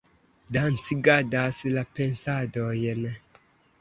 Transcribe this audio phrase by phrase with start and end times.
[0.55, 3.07] dancigadas la pensadojn